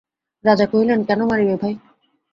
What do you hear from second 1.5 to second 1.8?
ভাই?